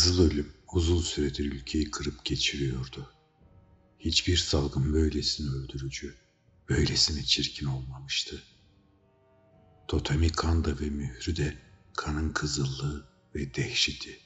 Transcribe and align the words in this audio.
Kızıl 0.00 0.30
ölüm 0.30 0.52
uzun 0.72 1.00
süredir 1.00 1.52
ülkeyi 1.52 1.90
kırıp 1.90 2.24
geçiriyordu. 2.24 3.12
Hiçbir 3.98 4.36
salgın 4.36 4.92
böylesine 4.92 5.50
öldürücü, 5.50 6.14
böylesine 6.68 7.24
çirkin 7.24 7.66
olmamıştı. 7.66 8.42
Totemi 9.88 10.32
kanda 10.32 10.80
ve 10.80 10.90
mührü 10.90 11.36
de 11.36 11.58
kanın 11.96 12.32
kızıllığı 12.32 13.08
ve 13.34 13.54
dehşeti. 13.54 14.18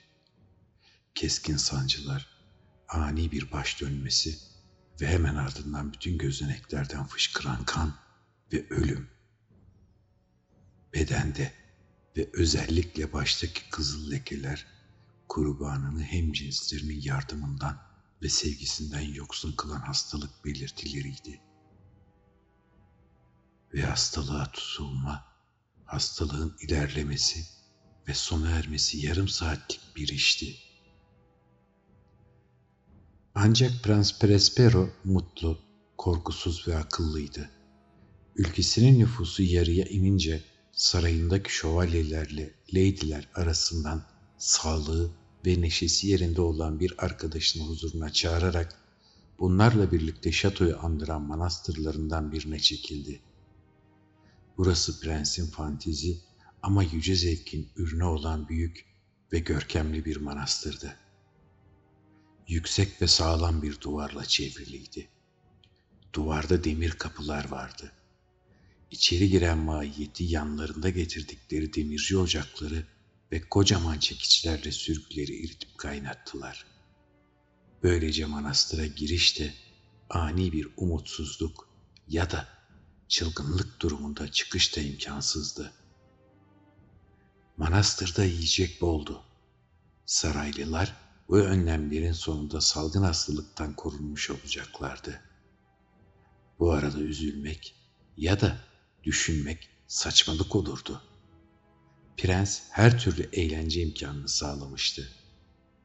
Keskin 1.14 1.56
sancılar, 1.56 2.28
ani 2.88 3.32
bir 3.32 3.52
baş 3.52 3.80
dönmesi 3.80 4.38
ve 5.00 5.06
hemen 5.06 5.34
ardından 5.34 5.92
bütün 5.92 6.18
gözeneklerden 6.18 7.06
fışkıran 7.06 7.64
kan 7.64 7.94
ve 8.52 8.66
ölüm. 8.70 9.08
Bedende 10.94 11.52
ve 12.16 12.28
özellikle 12.32 13.12
baştaki 13.12 13.70
kızıl 13.70 14.10
lekeler 14.10 14.73
kurbanını 15.34 16.02
hem 16.02 16.32
cinslerinin 16.32 17.00
yardımından 17.02 17.78
ve 18.22 18.28
sevgisinden 18.28 19.00
yoksun 19.00 19.52
kılan 19.52 19.80
hastalık 19.80 20.44
belirtileriydi. 20.44 21.40
Ve 23.74 23.82
hastalığa 23.82 24.52
tutulma, 24.52 25.24
hastalığın 25.84 26.56
ilerlemesi 26.60 27.40
ve 28.08 28.14
sona 28.14 28.50
ermesi 28.50 29.06
yarım 29.06 29.28
saatlik 29.28 29.80
bir 29.96 30.08
işti. 30.08 30.56
Ancak 33.34 33.72
Prens 33.82 34.18
Prespero 34.18 34.90
mutlu, 35.04 35.58
korkusuz 35.98 36.68
ve 36.68 36.76
akıllıydı. 36.76 37.50
Ülkesinin 38.36 38.98
nüfusu 38.98 39.42
yarıya 39.42 39.84
inince 39.84 40.44
sarayındaki 40.72 41.54
şövalyelerle 41.54 42.54
leydiler 42.74 43.28
arasından 43.34 44.06
sağlığı 44.38 45.23
ve 45.46 45.60
neşesi 45.60 46.06
yerinde 46.06 46.40
olan 46.40 46.80
bir 46.80 47.04
arkadaşını 47.04 47.62
huzuruna 47.62 48.12
çağırarak 48.12 48.80
bunlarla 49.38 49.92
birlikte 49.92 50.32
şatoyu 50.32 50.78
andıran 50.78 51.22
manastırlarından 51.22 52.32
birine 52.32 52.58
çekildi. 52.58 53.20
Burası 54.56 55.00
prensin 55.00 55.46
fantizi 55.46 56.18
ama 56.62 56.82
yüce 56.82 57.14
zevkin 57.14 57.68
ürünü 57.76 58.04
olan 58.04 58.48
büyük 58.48 58.84
ve 59.32 59.38
görkemli 59.38 60.04
bir 60.04 60.16
manastırdı. 60.16 60.96
Yüksek 62.48 63.02
ve 63.02 63.06
sağlam 63.06 63.62
bir 63.62 63.80
duvarla 63.80 64.24
çevriliydi. 64.24 65.08
Duvarda 66.12 66.64
demir 66.64 66.90
kapılar 66.90 67.48
vardı. 67.48 67.92
İçeri 68.90 69.28
giren 69.28 69.58
mahiyeti 69.58 70.24
yanlarında 70.24 70.90
getirdikleri 70.90 71.74
demirci 71.74 72.18
ocakları 72.18 72.86
ve 73.32 73.48
kocaman 73.48 73.98
çekiçlerle 73.98 74.72
sürgüleri 74.72 75.44
eritip 75.44 75.78
kaynattılar. 75.78 76.66
Böylece 77.82 78.26
manastıra 78.26 78.86
girişte 78.86 79.54
ani 80.10 80.52
bir 80.52 80.68
umutsuzluk 80.76 81.68
ya 82.08 82.30
da 82.30 82.48
çılgınlık 83.08 83.80
durumunda 83.80 84.32
çıkış 84.32 84.76
da 84.76 84.80
imkansızdı. 84.80 85.72
Manastırda 87.56 88.24
yiyecek 88.24 88.80
boldu. 88.80 89.22
Saraylılar 90.06 90.96
bu 91.28 91.38
önlemlerin 91.38 92.12
sonunda 92.12 92.60
salgın 92.60 93.02
hastalıktan 93.02 93.76
korunmuş 93.76 94.30
olacaklardı. 94.30 95.20
Bu 96.58 96.72
arada 96.72 96.98
üzülmek 96.98 97.74
ya 98.16 98.40
da 98.40 98.58
düşünmek 99.04 99.68
saçmalık 99.86 100.56
olurdu. 100.56 101.02
Prens 102.16 102.62
her 102.70 102.98
türlü 102.98 103.28
eğlence 103.32 103.82
imkanını 103.82 104.28
sağlamıştı. 104.28 105.08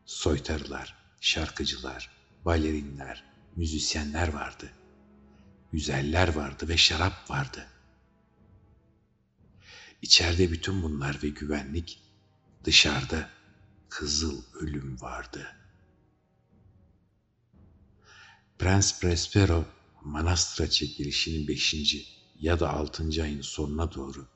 Soytarılar, 0.05 0.95
şarkıcılar, 1.21 2.11
balerinler, 2.45 3.23
müzisyenler 3.55 4.27
vardı. 4.27 4.71
Güzeller 5.71 6.36
vardı 6.36 6.67
ve 6.67 6.77
şarap 6.77 7.30
vardı. 7.30 7.67
İçeride 10.02 10.52
bütün 10.52 10.83
bunlar 10.83 11.20
ve 11.23 11.30
güvenlik, 11.30 12.02
dışarıda 12.64 13.30
kızıl 13.89 14.42
ölüm 14.53 15.02
vardı. 15.02 15.48
Prens 18.59 18.99
Prespero 18.99 19.65
manastıra 20.03 20.70
çekilişinin 20.70 21.48
beşinci 21.48 22.05
ya 22.39 22.59
da 22.59 22.70
altıncı 22.70 23.23
ayın 23.23 23.42
sonuna 23.42 23.93
doğru 23.93 24.27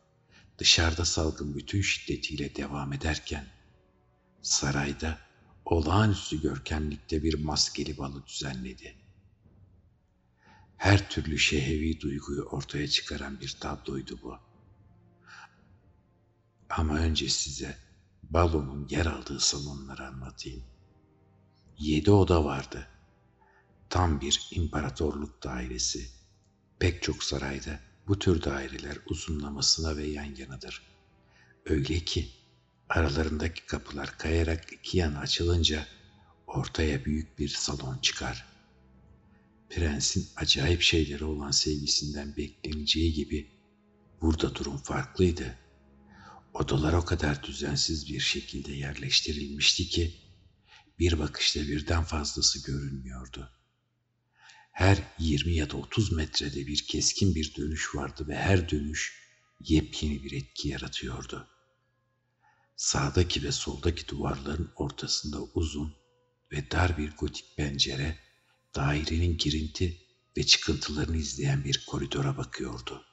dışarıda 0.57 1.05
salgın 1.05 1.55
bütün 1.55 1.81
şiddetiyle 1.81 2.55
devam 2.55 2.93
ederken 2.93 3.47
sarayda 4.41 5.19
olağanüstü 5.65 6.41
görkemlikte 6.41 7.23
bir 7.23 7.43
maskeli 7.43 7.97
balı 7.97 8.27
düzenledi. 8.27 8.95
Her 10.77 11.09
türlü 11.09 11.39
şehevi 11.39 12.01
duyguyu 12.01 12.41
ortaya 12.41 12.87
çıkaran 12.87 13.39
bir 13.39 13.57
tabloydu 13.59 14.19
bu. 14.23 14.37
Ama 16.69 16.97
önce 16.97 17.29
size 17.29 17.77
balonun 18.23 18.87
yer 18.89 19.05
aldığı 19.05 19.39
salonları 19.39 20.07
anlatayım. 20.07 20.63
Yedi 21.77 22.11
oda 22.11 22.45
vardı. 22.45 22.87
Tam 23.89 24.21
bir 24.21 24.47
imparatorluk 24.51 25.43
dairesi. 25.43 26.09
Pek 26.79 27.03
çok 27.03 27.23
sarayda 27.23 27.79
bu 28.07 28.19
tür 28.19 28.43
daireler 28.43 28.97
uzunlamasına 29.05 29.97
ve 29.97 30.07
yan 30.07 30.35
yanadır. 30.35 30.81
Öyle 31.65 31.99
ki 31.99 32.29
aralarındaki 32.89 33.65
kapılar 33.65 34.17
kayarak 34.17 34.73
iki 34.73 34.97
yana 34.97 35.19
açılınca 35.19 35.87
ortaya 36.47 37.05
büyük 37.05 37.39
bir 37.39 37.49
salon 37.49 37.97
çıkar. 37.97 38.45
Prensin 39.69 40.27
acayip 40.35 40.81
şeylere 40.81 41.25
olan 41.25 41.51
sevgisinden 41.51 42.37
bekleneceği 42.37 43.13
gibi 43.13 43.51
burada 44.21 44.55
durum 44.55 44.77
farklıydı. 44.77 45.57
Odalar 46.53 46.93
o 46.93 47.05
kadar 47.05 47.43
düzensiz 47.43 48.09
bir 48.09 48.19
şekilde 48.19 48.71
yerleştirilmişti 48.71 49.87
ki 49.87 50.13
bir 50.99 51.19
bakışta 51.19 51.61
birden 51.61 52.03
fazlası 52.03 52.71
görünmüyordu. 52.71 53.49
Her 54.73 54.97
20 55.19 55.55
ya 55.55 55.69
da 55.69 55.77
30 55.77 56.11
metrede 56.11 56.67
bir 56.67 56.87
keskin 56.87 57.35
bir 57.35 57.55
dönüş 57.55 57.95
vardı 57.95 58.27
ve 58.27 58.35
her 58.35 58.69
dönüş 58.69 59.23
yepyeni 59.59 60.23
bir 60.23 60.31
etki 60.31 60.67
yaratıyordu. 60.67 61.47
Sağdaki 62.75 63.43
ve 63.43 63.51
soldaki 63.51 64.07
duvarların 64.07 64.71
ortasında 64.75 65.41
uzun 65.41 65.95
ve 66.51 66.71
dar 66.71 66.97
bir 66.97 67.11
gotik 67.11 67.57
pencere 67.57 68.19
dairenin 68.75 69.37
girinti 69.37 69.97
ve 70.37 70.43
çıkıntılarını 70.43 71.17
izleyen 71.17 71.63
bir 71.63 71.85
koridora 71.87 72.37
bakıyordu. 72.37 73.05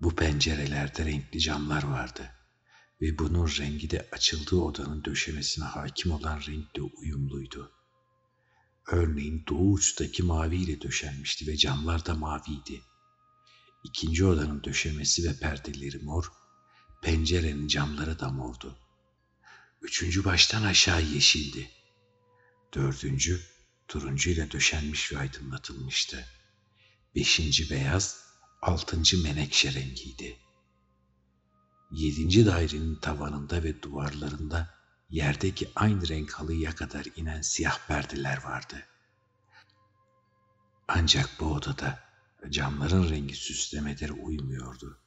Bu 0.00 0.16
pencerelerde 0.16 1.04
renkli 1.04 1.40
camlar 1.40 1.82
vardı 1.82 2.30
ve 3.00 3.18
bunun 3.18 3.48
rengi 3.48 3.90
de 3.90 4.08
açıldığı 4.12 4.56
odanın 4.56 5.04
döşemesine 5.04 5.64
hakim 5.64 6.12
olan 6.12 6.40
renkle 6.40 6.82
uyumluydu. 6.82 7.73
Örneğin 8.86 9.44
doğu 9.48 9.72
uçtaki 9.72 10.22
maviyle 10.22 10.80
döşenmişti 10.80 11.46
ve 11.46 11.56
camlar 11.56 12.06
da 12.06 12.14
maviydi. 12.14 12.82
İkinci 13.84 14.24
odanın 14.24 14.64
döşemesi 14.64 15.28
ve 15.28 15.38
perdeleri 15.38 15.98
mor, 15.98 16.32
pencerenin 17.02 17.68
camları 17.68 18.18
da 18.18 18.28
mordu. 18.28 18.78
Üçüncü 19.82 20.24
baştan 20.24 20.62
aşağı 20.62 21.02
yeşildi. 21.02 21.70
Dördüncü 22.74 23.40
turuncu 23.88 24.30
ile 24.30 24.50
döşenmiş 24.50 25.12
ve 25.12 25.18
aydınlatılmıştı. 25.18 26.26
Beşinci 27.14 27.70
beyaz, 27.70 28.24
altıncı 28.62 29.22
menekşe 29.22 29.72
rengiydi. 29.74 30.38
Yedinci 31.90 32.46
dairenin 32.46 32.96
tavanında 32.96 33.62
ve 33.62 33.82
duvarlarında 33.82 34.73
yerdeki 35.10 35.70
aynı 35.74 36.08
renk 36.08 36.32
halıya 36.32 36.74
kadar 36.74 37.06
inen 37.16 37.42
siyah 37.42 37.86
perdeler 37.86 38.44
vardı. 38.44 38.86
Ancak 40.88 41.30
bu 41.40 41.46
odada 41.46 41.98
camların 42.50 43.10
rengi 43.10 43.34
süslemelere 43.34 44.12
uymuyordu. 44.12 44.98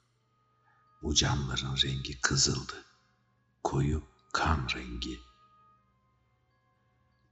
Bu 1.01 1.13
camların 1.13 1.77
rengi 1.83 2.21
kızıldı. 2.21 2.85
Koyu 3.63 4.03
kan 4.33 4.67
rengi. 4.75 5.19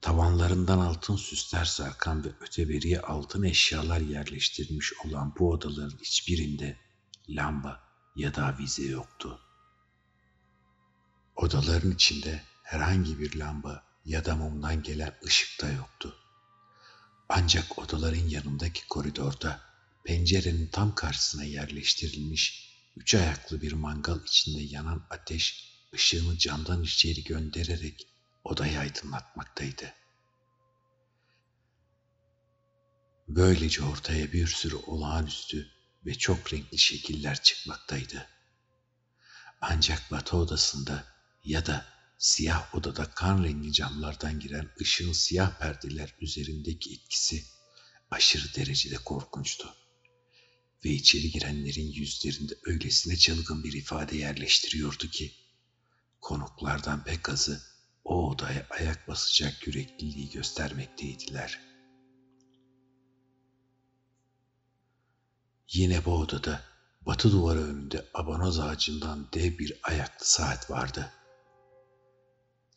Tavanlarından 0.01 0.79
altın 0.79 1.15
süsler 1.15 1.65
sarkan 1.65 2.23
ve 2.25 2.29
öteberiye 2.41 3.01
altın 3.01 3.43
eşyalar 3.43 4.01
yerleştirilmiş 4.01 4.93
olan 5.05 5.33
bu 5.39 5.51
odaların 5.51 5.97
hiçbirinde 5.97 6.77
lamba 7.29 7.83
ya 8.15 8.35
da 8.35 8.45
avize 8.45 8.83
yoktu. 8.83 9.39
Odaların 11.35 11.91
içinde 11.91 12.43
herhangi 12.65 13.19
bir 13.19 13.39
lamba 13.39 13.83
ya 14.05 14.25
da 14.25 14.35
mumdan 14.35 14.83
gelen 14.83 15.13
ışık 15.25 15.61
da 15.61 15.69
yoktu. 15.69 16.15
Ancak 17.29 17.79
odaların 17.79 18.27
yanındaki 18.27 18.87
koridorda 18.87 19.61
pencerenin 20.03 20.67
tam 20.67 20.95
karşısına 20.95 21.43
yerleştirilmiş 21.43 22.75
üç 22.97 23.15
ayaklı 23.15 23.61
bir 23.61 23.73
mangal 23.73 24.19
içinde 24.25 24.61
yanan 24.61 25.07
ateş 25.09 25.73
ışığını 25.93 26.37
camdan 26.37 26.83
içeri 26.83 27.23
göndererek 27.23 28.07
odayı 28.43 28.79
aydınlatmaktaydı. 28.79 29.93
Böylece 33.27 33.83
ortaya 33.83 34.33
bir 34.33 34.47
sürü 34.47 34.75
olağanüstü 34.75 35.67
ve 36.05 36.15
çok 36.15 36.53
renkli 36.53 36.77
şekiller 36.77 37.43
çıkmaktaydı. 37.43 38.27
Ancak 39.61 40.11
batı 40.11 40.37
odasında 40.37 41.03
ya 41.43 41.65
da 41.65 41.94
siyah 42.17 42.75
odada 42.75 43.11
kan 43.11 43.43
rengi 43.43 43.73
camlardan 43.73 44.39
giren 44.39 44.69
ışığın 44.81 45.11
siyah 45.11 45.59
perdeler 45.59 46.15
üzerindeki 46.21 46.93
etkisi 46.93 47.43
aşırı 48.11 48.55
derecede 48.55 48.95
korkunçtu. 48.95 49.75
Ve 50.85 50.89
içeri 50.89 51.31
girenlerin 51.31 51.91
yüzlerinde 51.91 52.53
öylesine 52.65 53.17
çılgın 53.17 53.63
bir 53.63 53.73
ifade 53.73 54.17
yerleştiriyordu 54.17 55.07
ki, 55.07 55.33
konuklardan 56.21 57.03
pek 57.03 57.29
azı 57.29 57.61
o 58.03 58.29
odaya 58.29 58.67
ayak 58.69 59.07
basacak 59.07 59.67
yürekliliği 59.67 60.29
göstermekteydiler. 60.29 61.59
Yine 65.73 66.05
bu 66.05 66.11
odada 66.11 66.63
batı 67.01 67.31
duvarı 67.31 67.59
önünde 67.59 68.05
abanoz 68.13 68.59
ağacından 68.59 69.27
dev 69.33 69.57
bir 69.57 69.79
ayaklı 69.83 70.25
saat 70.25 70.69
vardı. 70.69 71.11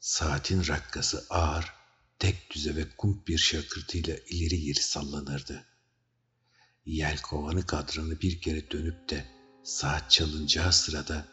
Saatin 0.00 0.67
rakkası 0.67 1.27
ağır, 1.31 1.73
tek 2.19 2.50
düze 2.50 2.77
ve 2.77 2.85
kump 2.97 3.29
bir 3.29 3.39
şakırtıyla 3.39 4.17
ileri 4.29 4.61
geri 4.61 4.83
sallanırdı. 4.83 5.65
Yelkovanı 6.87 7.67
kadranı 7.67 8.21
bir 8.21 8.41
kere 8.41 8.71
dönüp 8.71 9.09
de 9.11 9.25
saat 9.65 10.11
çalınacağı 10.11 10.73
sırada 10.73 11.27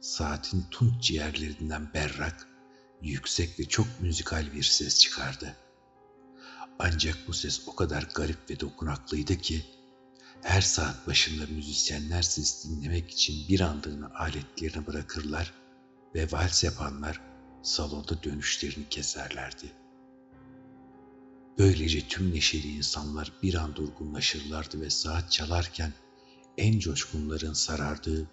saatin 0.00 0.64
tunç 0.70 1.02
ciğerlerinden 1.04 1.94
berrak, 1.94 2.48
yüksek 3.02 3.60
ve 3.60 3.64
çok 3.64 3.86
müzikal 4.00 4.52
bir 4.52 4.62
ses 4.62 4.98
çıkardı. 4.98 5.56
Ancak 6.78 7.18
bu 7.28 7.32
ses 7.32 7.68
o 7.68 7.74
kadar 7.74 8.02
garip 8.14 8.50
ve 8.50 8.60
dokunaklıydı 8.60 9.38
ki 9.38 9.64
her 10.42 10.60
saat 10.60 11.06
başında 11.06 11.46
müzisyenler 11.46 12.22
ses 12.22 12.64
dinlemek 12.64 13.10
için 13.10 13.48
bir 13.48 13.60
andığını 13.60 14.14
aletlerini 14.14 14.86
bırakırlar 14.86 15.54
ve 16.14 16.32
vals 16.32 16.64
yapanlar 16.64 17.31
salonda 17.62 18.22
dönüşlerini 18.22 18.88
keserlerdi. 18.90 19.72
Böylece 21.58 22.08
tüm 22.08 22.34
neşeli 22.34 22.76
insanlar 22.76 23.32
bir 23.42 23.54
an 23.54 23.76
durgunlaşırlardı 23.76 24.80
ve 24.80 24.90
saat 24.90 25.32
çalarken 25.32 25.92
en 26.58 26.78
coşkunların 26.78 27.52
sarardığı 27.52 28.30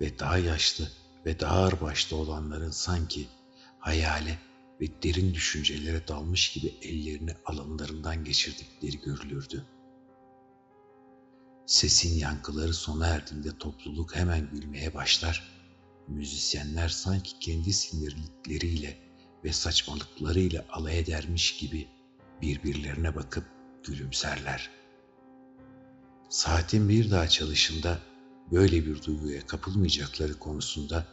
ve 0.00 0.18
daha 0.18 0.38
yaşlı 0.38 0.88
ve 1.26 1.40
daha 1.40 1.56
ağırbaşlı 1.56 2.16
olanların 2.16 2.70
sanki 2.70 3.26
hayale 3.78 4.38
ve 4.80 5.02
derin 5.02 5.34
düşüncelere 5.34 6.08
dalmış 6.08 6.52
gibi 6.52 6.74
ellerini 6.82 7.34
alınlarından 7.44 8.24
geçirdikleri 8.24 9.00
görülürdü. 9.00 9.66
Sesin 11.66 12.18
yankıları 12.18 12.74
sona 12.74 13.06
erdiğinde 13.06 13.58
topluluk 13.58 14.16
hemen 14.16 14.50
gülmeye 14.50 14.94
başlar. 14.94 15.59
Müzisyenler 16.10 16.88
sanki 16.88 17.38
kendi 17.38 17.72
sinirlikleriyle 17.72 18.98
ve 19.44 19.52
saçmalıklarıyla 19.52 20.64
alay 20.70 20.98
edermiş 20.98 21.56
gibi 21.58 21.88
birbirlerine 22.42 23.14
bakıp 23.16 23.44
gülümserler. 23.84 24.70
Saatin 26.30 26.88
bir 26.88 27.10
daha 27.10 27.28
çalışında 27.28 27.98
böyle 28.52 28.86
bir 28.86 29.02
duyguya 29.02 29.46
kapılmayacakları 29.46 30.38
konusunda 30.38 31.06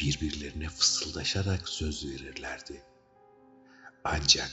birbirlerine 0.00 0.68
fısıldaşarak 0.68 1.68
söz 1.68 2.06
verirlerdi. 2.06 2.82
Ancak 4.04 4.50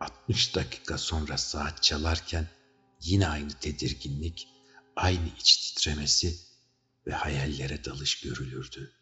60 0.00 0.54
dakika 0.54 0.98
sonra 0.98 1.38
saat 1.38 1.82
çalarken 1.82 2.48
yine 3.00 3.28
aynı 3.28 3.50
tedirginlik, 3.50 4.48
aynı 4.96 5.28
iç 5.38 5.56
titremesi 5.56 6.34
ve 7.06 7.12
hayallere 7.12 7.84
dalış 7.84 8.20
görülürdü. 8.20 8.92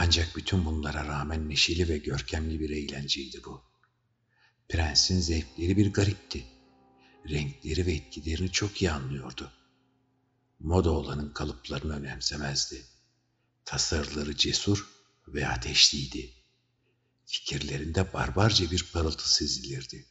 Ancak 0.00 0.36
bütün 0.36 0.64
bunlara 0.64 1.06
rağmen 1.06 1.48
neşeli 1.48 1.88
ve 1.88 1.98
görkemli 1.98 2.60
bir 2.60 2.70
eğlenceydi 2.70 3.44
bu. 3.44 3.62
Prensin 4.68 5.20
zevkleri 5.20 5.76
bir 5.76 5.92
garipti. 5.92 6.44
Renkleri 7.28 7.86
ve 7.86 7.92
etkilerini 7.92 8.52
çok 8.52 8.82
iyi 8.82 8.90
anlıyordu. 8.90 9.52
Moda 10.60 10.90
olanın 10.90 11.30
kalıplarını 11.32 11.96
önemsemezdi. 11.96 12.84
Tasarıları 13.64 14.36
cesur 14.36 14.88
ve 15.28 15.48
ateşliydi. 15.48 16.30
Fikirlerinde 17.26 18.12
barbarca 18.12 18.70
bir 18.70 18.90
parıltı 18.92 19.34
sezilirdi. 19.34 20.06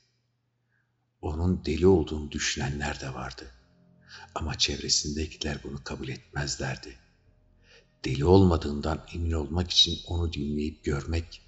Onun 1.22 1.66
deli 1.66 1.88
olduğunu 1.88 2.32
düşünenler 2.32 3.02
de 3.02 3.14
vardı. 3.14 3.52
Ama 4.36 4.58
çevresindekiler 4.58 5.64
bunu 5.64 5.84
kabul 5.84 6.08
etmezlerdi. 6.08 7.07
Deli 8.06 8.26
olmadığından 8.26 9.06
emin 9.14 9.32
olmak 9.32 9.72
için 9.72 10.00
onu 10.08 10.34
dinleyip 10.34 10.84
görmek, 10.84 11.42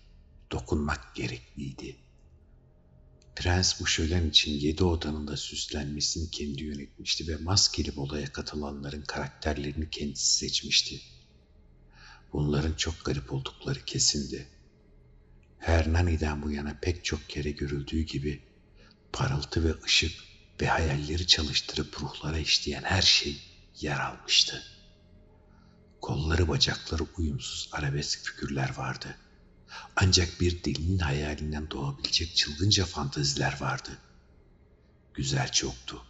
dokunmak 0.51 1.15
gerekliydi.'' 1.15 2.09
Prens 3.39 3.79
bu 3.79 3.87
şölen 3.87 4.29
için 4.29 4.51
yedi 4.51 4.83
odanın 4.83 5.27
da 5.27 5.37
süslenmesini 5.37 6.31
kendi 6.31 6.63
yönetmişti 6.63 7.27
ve 7.27 7.35
maskeli 7.37 7.95
bolaya 7.95 8.31
katılanların 8.31 9.01
karakterlerini 9.01 9.89
kendisi 9.89 10.37
seçmişti. 10.37 11.01
Bunların 12.33 12.73
çok 12.73 13.05
garip 13.05 13.33
oldukları 13.33 13.85
kesindi. 13.85 14.47
Hernani'den 15.59 16.41
bu 16.41 16.51
yana 16.51 16.79
pek 16.81 17.05
çok 17.05 17.29
kere 17.29 17.51
görüldüğü 17.51 18.01
gibi 18.01 18.41
parıltı 19.13 19.63
ve 19.63 19.83
ışık 19.85 20.11
ve 20.61 20.67
hayalleri 20.67 21.27
çalıştırıp 21.27 22.01
ruhlara 22.01 22.37
işleyen 22.37 22.83
her 22.83 23.01
şey 23.01 23.41
yer 23.79 23.99
almıştı. 23.99 24.63
Kolları 26.01 26.47
bacakları 26.47 27.03
uyumsuz 27.17 27.69
arabesk 27.71 28.25
figürler 28.25 28.77
vardı.'' 28.77 29.29
Ancak 29.95 30.41
bir 30.41 30.63
delinin 30.63 30.99
hayalinden 30.99 31.71
doğabilecek 31.71 32.35
çılgınca 32.35 32.85
fantaziler 32.85 33.61
vardı. 33.61 33.97
Güzel 35.13 35.51
çoktu, 35.51 36.03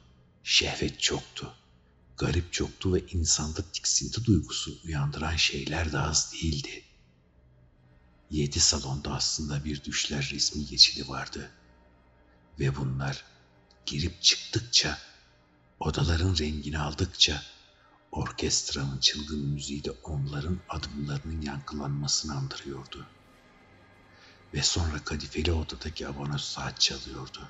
şehvet 0.44 1.00
çoktu, 1.00 1.54
garip 2.18 2.54
çoktu 2.54 2.94
ve 2.94 3.08
insanda 3.08 3.62
tiksinti 3.72 4.26
duygusu 4.26 4.80
uyandıran 4.86 5.36
şeyler 5.36 5.92
de 5.92 6.00
az 6.00 6.34
değildi. 6.34 6.84
Yedi 8.31 8.60
salonda 8.60 9.14
aslında 9.16 9.66
bir 9.66 9.84
düşler 9.84 10.30
resmi 10.34 10.66
geçidi 10.66 11.10
vardı. 11.10 11.52
Ve 12.60 12.76
bunlar 12.76 13.24
girip 13.86 14.22
çıktıkça, 14.22 14.98
odaların 15.80 16.38
rengini 16.38 16.80
aldıkça, 16.80 17.44
orkestranın 18.11 18.99
çılgın 18.99 19.39
müziği 19.39 19.83
de 19.83 19.92
onların 19.92 20.59
adımlarının 20.69 21.42
yankılanmasını 21.42 22.35
andırıyordu.'' 22.35 23.19
Ve 24.54 24.63
sonra 24.63 25.04
kadifeli 25.04 25.51
odadaki 25.51 26.07
abonos 26.07 26.44
saat 26.44 26.81
çalıyordu. 26.81 27.49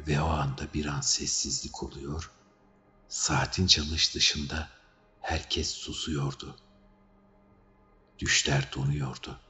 Ve 0.00 0.20
o 0.20 0.28
anda 0.28 0.74
bir 0.74 0.86
an 0.86 1.00
sessizlik 1.00 1.82
oluyor. 1.82 2.30
Saatin 3.08 3.66
çalış 3.66 4.14
dışında 4.14 4.68
herkes 5.20 5.70
susuyordu. 5.70 6.56
Düşler 8.18 8.72
donuyordu. 8.72 9.40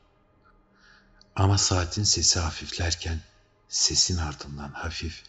Ama 1.36 1.58
saatin 1.58 2.04
sesi 2.04 2.38
hafiflerken 2.38 3.20
sesin 3.68 4.18
ardından 4.18 4.72
hafif, 4.72 5.22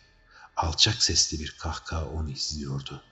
alçak 0.55 1.03
sesli 1.03 1.39
bir 1.39 1.55
kahkaha 1.59 2.05
onu 2.05 2.31
izliyordu. 2.31 3.03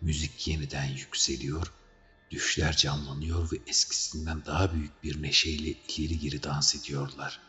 Müzik 0.00 0.48
yeniden 0.48 0.84
yükseliyor 0.84 1.72
Düşler 2.30 2.76
canlanıyor 2.76 3.52
ve 3.52 3.56
eskisinden 3.66 4.44
daha 4.46 4.74
büyük 4.74 5.02
bir 5.02 5.22
neşeyle 5.22 5.74
ileri 5.88 6.18
geri 6.18 6.42
dans 6.42 6.74
ediyorlar. 6.74 7.40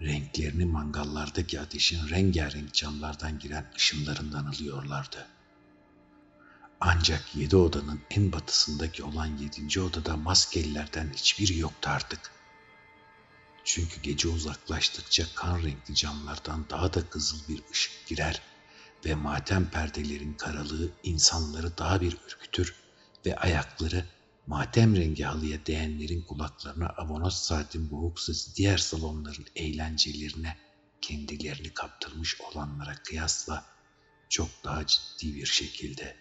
Renklerini 0.00 0.64
mangallardaki 0.64 1.60
ateşin 1.60 2.08
rengarenk 2.08 2.74
camlardan 2.74 3.38
giren 3.38 3.72
ışınlarından 3.76 4.46
alıyorlardı. 4.46 5.26
Ancak 6.80 7.36
yedi 7.36 7.56
odanın 7.56 8.00
en 8.10 8.32
batısındaki 8.32 9.02
olan 9.02 9.36
yedinci 9.36 9.80
odada 9.80 10.16
maskelilerden 10.16 11.12
hiçbiri 11.16 11.58
yoktu 11.58 11.90
artık. 11.90 12.30
Çünkü 13.64 14.00
gece 14.02 14.28
uzaklaştıkça 14.28 15.24
kan 15.34 15.62
renkli 15.62 15.94
camlardan 15.94 16.66
daha 16.70 16.94
da 16.94 17.10
kızıl 17.10 17.48
bir 17.48 17.62
ışık 17.72 18.06
girer 18.06 18.42
ve 19.04 19.14
matem 19.14 19.70
perdelerin 19.70 20.34
karalığı 20.34 20.90
insanları 21.02 21.78
daha 21.78 22.00
bir 22.00 22.16
ürkütür 22.26 22.74
ve 23.26 23.36
ayakları 23.36 24.04
matem 24.46 24.96
rengi 24.96 25.24
halıya 25.24 25.66
değenlerin 25.66 26.22
kulaklarına 26.22 26.94
abonos 26.96 27.42
saatin 27.42 27.90
boğuk 27.90 28.20
sesi 28.20 28.56
diğer 28.56 28.78
salonların 28.78 29.46
eğlencelerine 29.56 30.56
kendilerini 31.00 31.74
kaptırmış 31.74 32.40
olanlara 32.40 32.94
kıyasla 32.94 33.64
çok 34.28 34.48
daha 34.64 34.86
ciddi 34.86 35.34
bir 35.34 35.46
şekilde 35.46 36.16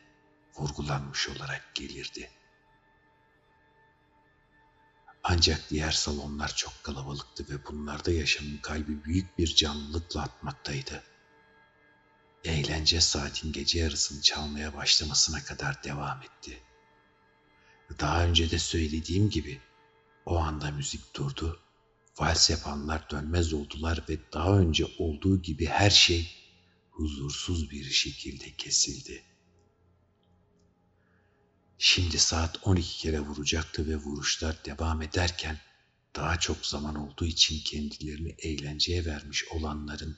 vurgulanmış 0.57 1.29
olarak 1.29 1.75
gelirdi. 1.75 2.29
Ancak 5.23 5.69
diğer 5.69 5.91
salonlar 5.91 6.55
çok 6.55 6.83
kalabalıktı 6.83 7.45
ve 7.49 7.65
bunlarda 7.65 8.11
yaşamın 8.11 8.57
kalbi 8.57 9.03
büyük 9.03 9.37
bir 9.37 9.55
canlılıkla 9.55 10.21
atmaktaydı. 10.21 11.03
Eğlence 12.45 13.01
saatin 13.01 13.51
gece 13.51 13.79
yarısını 13.79 14.21
çalmaya 14.21 14.75
başlamasına 14.75 15.43
kadar 15.43 15.83
devam 15.83 16.21
etti. 16.21 16.59
Daha 17.99 18.25
önce 18.25 18.51
de 18.51 18.59
söylediğim 18.59 19.29
gibi 19.29 19.61
o 20.25 20.37
anda 20.37 20.71
müzik 20.71 21.15
durdu, 21.15 21.59
vals 22.19 22.49
yapanlar 22.49 23.09
dönmez 23.09 23.53
oldular 23.53 24.03
ve 24.09 24.17
daha 24.33 24.57
önce 24.57 24.85
olduğu 24.97 25.41
gibi 25.41 25.65
her 25.65 25.89
şey 25.89 26.31
huzursuz 26.91 27.71
bir 27.71 27.83
şekilde 27.83 28.55
kesildi. 28.55 29.23
Şimdi 31.77 32.19
saat 32.19 32.67
12 32.67 32.97
kere 32.97 33.19
vuracaktı 33.19 33.87
ve 33.87 33.95
vuruşlar 33.95 34.65
devam 34.65 35.01
ederken 35.01 35.59
daha 36.15 36.39
çok 36.39 36.65
zaman 36.65 36.95
olduğu 36.95 37.25
için 37.25 37.59
kendilerini 37.59 38.35
eğlenceye 38.39 39.05
vermiş 39.05 39.45
olanların, 39.47 40.17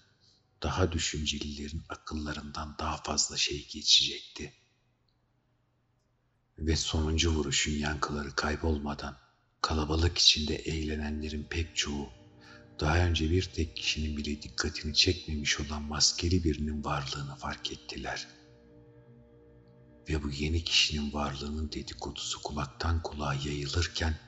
daha 0.63 0.91
düşüncelilerin 0.91 1.83
akıllarından 1.89 2.75
daha 2.79 2.97
fazla 2.97 3.37
şey 3.37 3.67
geçecekti. 3.67 4.53
Ve 6.57 6.75
sonuncu 6.75 7.31
vuruşun 7.31 7.71
yankıları 7.71 8.35
kaybolmadan 8.35 9.17
kalabalık 9.61 10.17
içinde 10.17 10.55
eğlenenlerin 10.55 11.43
pek 11.43 11.75
çoğu 11.75 12.09
daha 12.79 12.97
önce 12.97 13.31
bir 13.31 13.43
tek 13.43 13.75
kişinin 13.75 14.17
bile 14.17 14.41
dikkatini 14.41 14.93
çekmemiş 14.95 15.59
olan 15.59 15.83
maskeli 15.83 16.43
birinin 16.43 16.83
varlığını 16.83 17.35
fark 17.35 17.71
ettiler. 17.71 18.27
Ve 20.09 20.23
bu 20.23 20.29
yeni 20.29 20.63
kişinin 20.63 21.13
varlığının 21.13 21.71
dedikodusu 21.71 22.41
kulaktan 22.41 23.01
kulağa 23.01 23.33
yayılırken 23.33 24.19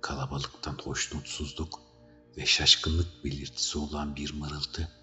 kalabalıktan 0.00 0.78
hoşnutsuzluk 0.82 1.80
ve 2.36 2.46
şaşkınlık 2.46 3.24
belirtisi 3.24 3.78
olan 3.78 4.16
bir 4.16 4.34
mırıltı 4.34 4.97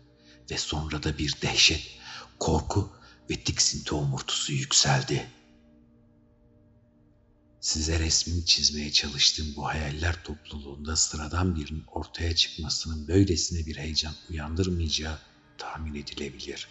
ve 0.51 0.57
sonra 0.57 1.03
da 1.03 1.17
bir 1.17 1.41
dehşet, 1.41 1.99
korku 2.39 2.93
ve 3.29 3.43
tiksinti 3.43 3.95
omurtusu 3.95 4.53
yükseldi. 4.53 5.27
Size 7.61 7.99
resmini 7.99 8.45
çizmeye 8.45 8.91
çalıştığım 8.91 9.55
bu 9.55 9.65
hayaller 9.65 10.23
topluluğunda 10.23 10.95
sıradan 10.95 11.55
birinin 11.55 11.83
ortaya 11.87 12.35
çıkmasının 12.35 13.07
böylesine 13.07 13.65
bir 13.65 13.77
heyecan 13.77 14.13
uyandırmayacağı 14.29 15.19
tahmin 15.57 15.95
edilebilir. 15.95 16.67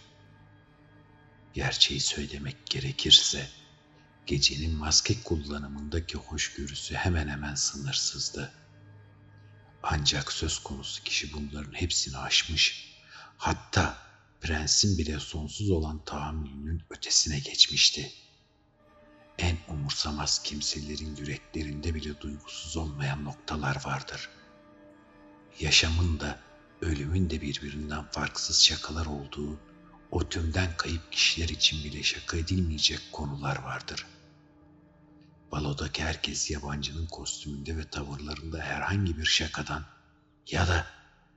Gerçeği 1.54 2.00
söylemek 2.00 2.66
gerekirse, 2.66 3.48
gecenin 4.26 4.74
maske 4.74 5.22
kullanımındaki 5.22 6.18
hoşgörüsü 6.18 6.94
hemen 6.94 7.28
hemen 7.28 7.54
sınırsızdı. 7.54 8.52
Ancak 9.82 10.32
söz 10.32 10.58
konusu 10.58 11.02
kişi 11.02 11.32
bunların 11.32 11.72
hepsini 11.72 12.16
aşmış, 12.16 12.93
hatta 13.44 13.98
prensin 14.40 14.98
bile 14.98 15.20
sonsuz 15.20 15.70
olan 15.70 16.04
tahammülünün 16.04 16.82
ötesine 16.90 17.38
geçmişti.'' 17.38 18.24
en 19.38 19.56
umursamaz 19.68 20.42
kimselerin 20.42 21.16
yüreklerinde 21.16 21.94
bile 21.94 22.20
duygusuz 22.20 22.76
olmayan 22.76 23.24
noktalar 23.24 23.84
vardır. 23.84 24.28
Yaşamın 25.60 26.20
da 26.20 26.38
ölümün 26.80 27.30
de 27.30 27.40
birbirinden 27.40 28.10
farksız 28.10 28.62
şakalar 28.62 29.06
olduğu, 29.06 29.60
o 30.10 30.28
tümden 30.28 30.76
kayıp 30.76 31.12
kişiler 31.12 31.48
için 31.48 31.84
bile 31.84 32.02
şaka 32.02 32.36
edilmeyecek 32.36 33.00
konular 33.12 33.62
vardır. 33.62 34.06
Balodaki 35.52 36.04
herkes 36.04 36.50
yabancının 36.50 37.06
kostümünde 37.06 37.76
ve 37.76 37.88
tavırlarında 37.90 38.58
herhangi 38.58 39.18
bir 39.18 39.24
şakadan 39.24 39.84
ya 40.50 40.68
da 40.68 40.86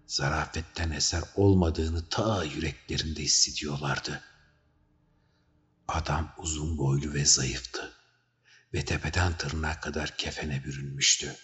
zarafetten 0.07 0.91
eser 0.91 1.23
olmadığını 1.35 2.09
ta 2.09 2.43
yüreklerinde 2.43 3.23
hissediyorlardı.'' 3.23 4.37
Adam 5.87 6.33
uzun 6.37 6.77
boylu 6.77 7.13
ve 7.13 7.25
zayıftı 7.25 7.93
ve 8.73 8.85
tepeden 8.85 9.37
tırnağa 9.37 9.79
kadar 9.79 10.17
kefene 10.17 10.63
bürünmüştü. 10.63 11.35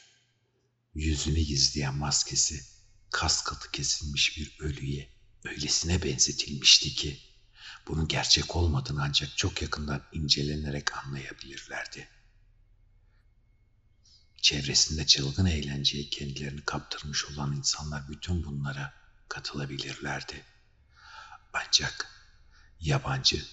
Yüzünü 0.95 1.39
gizleyen 1.39 1.95
maskesi 1.95 2.61
kas 3.09 3.43
katı 3.43 3.71
kesilmiş 3.71 4.37
bir 4.37 4.57
ölüye 4.59 5.09
öylesine 5.45 6.03
benzetilmişti 6.03 6.95
ki 6.95 7.19
bunun 7.87 8.07
gerçek 8.07 8.55
olmadığını 8.55 9.03
ancak 9.03 9.37
çok 9.37 9.61
yakından 9.61 10.03
incelenerek 10.13 10.97
anlayabilirlerdi. 10.97 12.09
Çevresinde 14.43 15.05
çılgın 15.05 15.45
eğlenceye 15.45 16.09
kendilerini 16.09 16.61
kaptırmış 16.61 17.25
olan 17.25 17.55
insanlar 17.55 18.09
bütün 18.09 18.43
bunlara 18.43 18.93
katılabilirlerdi. 19.29 20.45
Ancak 21.53 22.07
yabancı 22.79 23.45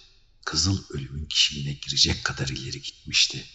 kızıl 0.44 0.84
ölümün 0.90 1.26
kişiliğine 1.26 1.72
girecek 1.72 2.24
kadar 2.24 2.48
ileri 2.48 2.82
gitmişti. 2.82 3.46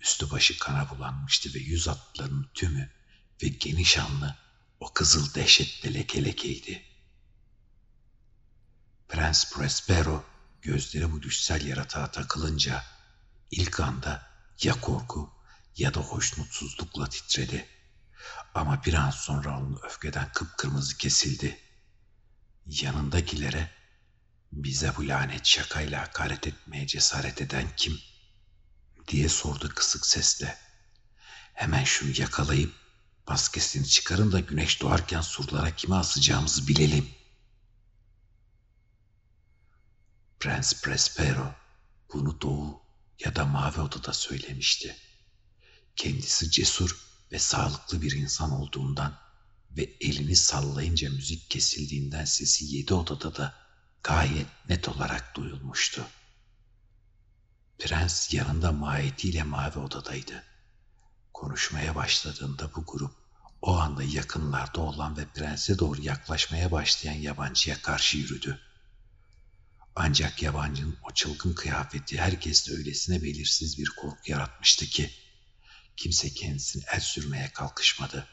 Üstü 0.00 0.30
başı 0.30 0.58
kana 0.58 0.90
bulanmıştı 0.90 1.54
ve 1.54 1.58
yüz 1.58 1.88
atlarının 1.88 2.50
tümü 2.54 2.90
ve 3.42 3.48
geniş 3.48 3.98
anlı 3.98 4.36
o 4.80 4.92
kızıl 4.92 5.34
dehşetle 5.34 5.94
leke 5.94 6.24
lekeydi. 6.24 6.82
Prens 9.08 9.52
Prospero 9.52 10.24
gözleri 10.62 11.12
bu 11.12 11.22
düşsel 11.22 11.66
yaratığa 11.66 12.10
takılınca 12.10 12.84
ilk 13.50 13.80
anda 13.80 14.30
ya 14.62 14.80
korku 14.80 15.33
ya 15.76 15.94
da 15.94 16.00
hoşnutsuzlukla 16.00 17.08
titredi. 17.08 17.68
Ama 18.54 18.84
bir 18.84 18.94
an 18.94 19.10
sonra 19.10 19.58
onun 19.58 19.80
öfkeden 19.82 20.32
kıpkırmızı 20.32 20.96
kesildi. 20.96 21.60
Yanındakilere 22.66 23.70
bize 24.52 24.96
bu 24.96 25.08
lanet 25.08 25.46
şakayla 25.46 26.02
hakaret 26.02 26.46
etmeye 26.46 26.86
cesaret 26.86 27.40
eden 27.40 27.66
kim? 27.76 28.00
diye 29.08 29.28
sordu 29.28 29.68
kısık 29.74 30.06
sesle. 30.06 30.58
Hemen 31.54 31.84
şunu 31.84 32.20
yakalayıp 32.20 32.74
maskesini 33.28 33.86
çıkarın 33.86 34.32
da 34.32 34.40
güneş 34.40 34.80
doğarken 34.80 35.20
surlara 35.20 35.76
kime 35.76 35.96
asacağımızı 35.96 36.68
bilelim. 36.68 37.08
Prens 40.40 40.82
Prespero 40.82 41.54
bunu 42.12 42.40
doğu 42.40 42.82
ya 43.18 43.36
da 43.36 43.44
mavi 43.44 43.80
odada 43.80 44.12
söylemişti. 44.12 44.96
Kendisi 45.96 46.50
cesur 46.50 46.96
ve 47.32 47.38
sağlıklı 47.38 48.02
bir 48.02 48.12
insan 48.12 48.50
olduğundan 48.50 49.18
ve 49.70 49.82
elini 50.00 50.36
sallayınca 50.36 51.10
müzik 51.10 51.50
kesildiğinden 51.50 52.24
sesi 52.24 52.64
yedi 52.64 52.94
odada 52.94 53.36
da 53.36 53.54
gayet 54.02 54.46
net 54.68 54.88
olarak 54.88 55.36
duyulmuştu. 55.36 56.06
Prens 57.78 58.34
yanında 58.34 58.72
mahiyetiyle 58.72 59.42
mavi 59.42 59.78
odadaydı. 59.78 60.42
Konuşmaya 61.32 61.94
başladığında 61.94 62.74
bu 62.74 62.84
grup 62.86 63.12
o 63.62 63.76
anda 63.76 64.02
yakınlarda 64.02 64.80
olan 64.80 65.16
ve 65.16 65.26
prense 65.26 65.78
doğru 65.78 66.02
yaklaşmaya 66.02 66.72
başlayan 66.72 67.14
yabancıya 67.14 67.82
karşı 67.82 68.18
yürüdü. 68.18 68.60
Ancak 69.96 70.42
yabancının 70.42 70.96
o 71.02 71.14
çılgın 71.14 71.52
kıyafeti 71.54 72.18
herkeste 72.18 72.72
öylesine 72.72 73.22
belirsiz 73.22 73.78
bir 73.78 73.88
korku 73.88 74.30
yaratmıştı 74.30 74.86
ki 74.86 75.10
kimse 75.96 76.34
kendisini 76.34 76.82
el 76.92 77.00
sürmeye 77.00 77.50
kalkışmadı. 77.50 78.28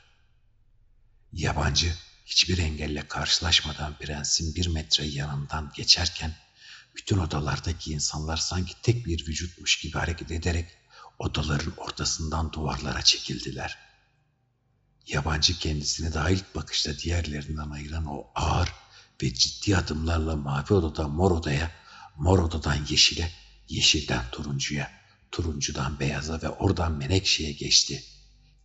Yabancı 1.34 1.96
hiçbir 2.26 2.58
engelle 2.58 3.08
karşılaşmadan 3.08 3.98
prensin 3.98 4.56
bir 4.56 4.68
metre 4.68 5.06
yanından 5.06 5.72
geçerken 5.76 6.36
bütün 6.96 7.18
odalardaki 7.18 7.92
insanlar 7.92 8.38
sanki 8.38 8.82
tek 8.82 9.06
bir 9.06 9.28
vücutmuş 9.28 9.80
gibi 9.80 9.98
hareket 9.98 10.32
ederek 10.32 10.70
odaların 11.20 11.74
ortasından 11.78 12.54
duvarlara 12.54 13.02
çekildiler. 13.02 13.78
Yabancı 15.08 15.60
kendisini 15.60 16.14
daha 16.14 16.30
ilk 16.30 16.56
bakışta 16.56 17.00
diğerlerinden 17.00 17.70
ayıran 17.70 18.06
o 18.06 18.28
ağır 18.36 18.70
ve 19.24 19.34
ciddi 19.34 19.78
adımlarla 19.78 20.36
mavi 20.36 20.74
odadan 20.74 21.12
mor 21.12 21.32
odaya, 21.32 21.72
mor 22.16 22.40
odadan 22.40 22.86
yeşile, 22.90 23.32
yeşilden 23.70 24.26
turuncuya, 24.32 25.01
turuncudan 25.32 26.00
beyaza 26.00 26.42
ve 26.42 26.50
oradan 26.50 26.92
menekşeye 26.92 27.52
geçti. 27.52 28.04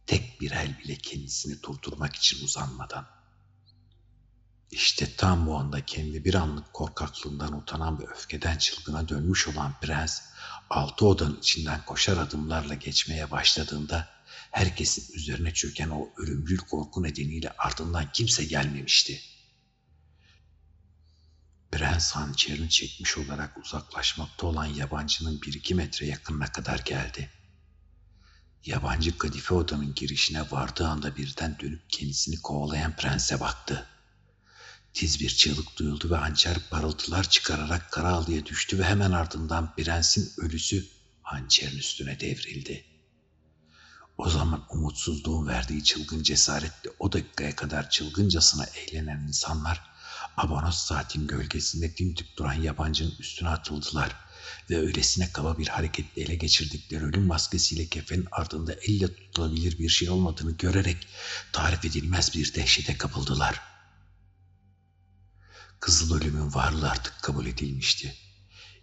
Tek 0.07 0.41
bir 0.41 0.51
el 0.51 0.79
bile 0.79 0.97
kendisini 0.97 1.63
durdurmak 1.63 2.17
için 2.17 2.45
uzanmadan. 2.45 3.07
İşte 4.71 5.17
tam 5.17 5.47
bu 5.47 5.57
anda 5.57 5.87
kendi 5.87 6.25
bir 6.25 6.35
anlık 6.35 6.73
korkaklığından 6.73 7.53
utanan 7.59 7.99
ve 7.99 8.07
öfkeden 8.07 8.59
çılgına 8.59 9.09
dönmüş 9.09 9.49
olan 9.49 9.75
prens, 9.81 10.23
altı 10.71 11.07
odanın 11.07 11.39
içinden 11.39 11.85
koşar 11.85 12.17
adımlarla 12.17 12.75
geçmeye 12.75 13.31
başladığında 13.31 14.09
herkesin 14.51 15.15
üzerine 15.15 15.55
çöken 15.55 15.89
o 15.89 16.09
ölümcül 16.17 16.59
korku 16.59 17.03
nedeniyle 17.03 17.51
ardından 17.59 18.13
kimse 18.13 18.45
gelmemişti. 18.45 19.21
Prens 21.77 22.13
hançerini 22.13 22.71
çekmiş 22.71 23.19
olarak 23.19 23.59
uzaklaşmakta 23.59 24.47
olan 24.47 24.65
yabancının 24.65 25.43
bir 25.43 25.55
iki 25.55 25.75
metre 25.75 26.07
yakınına 26.07 26.53
kadar 26.53 26.79
geldi. 26.79 27.31
Yabancı 28.65 29.19
kadife 29.19 29.55
odanın 29.55 29.95
girişine 29.95 30.51
vardığı 30.51 30.87
anda 30.87 31.17
birden 31.17 31.59
dönüp 31.61 31.91
kendisini 31.91 32.43
kovalayan 32.43 32.97
prense 32.97 33.41
baktı. 33.41 33.87
Tiz 34.95 35.21
bir 35.21 35.29
çığlık 35.29 35.79
duyuldu 35.79 36.11
ve 36.11 36.17
hançer 36.17 36.59
parıltılar 36.71 37.31
çıkararak 37.31 37.93
kara 37.93 38.13
halıya 38.13 38.47
düştü 38.47 38.79
ve 38.79 38.85
hemen 38.85 39.13
ardından 39.13 39.75
prensin 39.75 40.33
ölüsü 40.39 40.87
hançerin 41.23 41.79
üstüne 41.79 42.21
devrildi. 42.21 42.85
O 44.19 44.31
zaman 44.31 44.67
umutsuzluğun 44.71 45.47
verdiği 45.47 45.85
çılgın 45.85 46.23
cesaretle 46.23 46.91
o 46.99 47.13
dakikaya 47.13 47.57
kadar 47.57 47.91
çılgıncasına 47.91 48.65
eğlenen 48.65 49.21
insanlar 49.29 49.96
abonos 50.37 50.87
saatin 50.87 51.27
gölgesinde 51.27 51.97
dimdik 51.97 52.39
duran 52.39 52.53
yabancının 52.53 53.15
üstüne 53.19 53.49
atıldılar 53.49 54.17
ve 54.71 54.79
öylesine 54.79 55.33
kaba 55.33 55.59
bir 55.59 55.69
hareketle 55.69 56.23
ele 56.23 56.35
geçirdikleri 56.35 57.05
ölüm 57.05 57.27
maskesiyle 57.27 57.87
kefenin 57.87 58.29
ardında 58.33 58.73
elle 58.73 59.15
tutulabilir 59.15 59.79
bir 59.79 59.89
şey 59.89 60.11
olmadığını 60.11 60.53
görerek 60.53 61.09
tarif 61.53 61.85
edilmez 61.85 62.35
bir 62.35 62.55
dehşete 62.55 62.99
kapıldılar. 62.99 63.61
Kızıl 65.81 66.17
ölümün 66.17 66.55
varlığı 66.55 66.91
artık 66.91 67.23
kabul 67.23 67.47
edilmişti. 67.47 68.15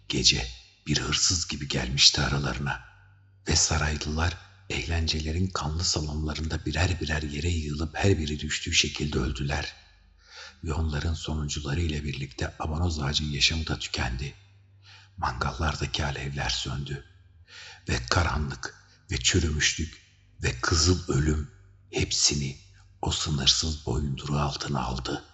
Gece 0.08 0.46
bir 0.86 0.98
hırsız 0.98 1.48
gibi 1.48 1.68
gelmişti 1.68 2.20
aralarına 2.20 2.84
ve 3.48 3.56
saraylılar 3.56 4.36
eğlencelerin 4.70 5.46
kanlı 5.46 5.84
salonlarında 5.84 6.66
birer 6.66 7.00
birer 7.00 7.22
yere 7.22 7.48
yığılıp 7.48 7.96
her 7.96 8.18
biri 8.18 8.40
düştüğü 8.40 8.72
şekilde 8.72 9.18
öldüler. 9.18 9.83
Ve 10.64 10.72
onların 10.72 11.14
sonuncuları 11.14 11.80
ile 11.80 12.04
birlikte 12.04 12.54
abanoz 12.58 13.00
ağacın 13.00 13.30
yaşamı 13.30 13.66
da 13.66 13.78
tükendi. 13.78 14.34
Mangallardaki 15.16 16.04
alevler 16.04 16.50
söndü. 16.50 17.04
Ve 17.88 17.98
karanlık 18.10 18.74
ve 19.10 19.16
çürümüşlük 19.16 20.02
ve 20.42 20.60
kızıl 20.60 21.12
ölüm 21.12 21.50
hepsini 21.90 22.58
o 23.02 23.10
sınırsız 23.10 23.86
boyunduruğu 23.86 24.38
altına 24.38 24.80
aldı.'' 24.80 25.33